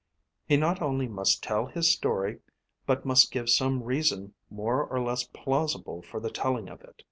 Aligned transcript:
He 0.47 0.57
not 0.57 0.81
only 0.81 1.07
must 1.07 1.43
tell 1.43 1.67
his 1.67 1.91
story, 1.93 2.39
but 2.87 3.05
must 3.05 3.31
give 3.31 3.51
some 3.51 3.83
reason 3.83 4.33
more 4.49 4.83
or 4.83 4.99
less 4.99 5.25
plausible 5.25 6.01
for 6.01 6.19
the 6.19 6.31
telling 6.31 6.69
of 6.69 6.81
it. 6.81 6.99